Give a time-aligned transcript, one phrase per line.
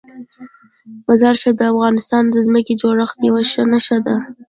[1.07, 4.15] مزارشریف د افغانستان د ځمکې د جوړښت یوه ښه نښه ده.